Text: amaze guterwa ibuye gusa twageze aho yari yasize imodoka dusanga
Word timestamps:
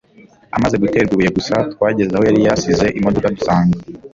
amaze 0.55 0.75
guterwa 0.81 1.13
ibuye 1.13 1.29
gusa 1.37 1.55
twageze 1.73 2.11
aho 2.13 2.23
yari 2.29 2.39
yasize 2.47 2.85
imodoka 2.99 3.33
dusanga 3.35 3.77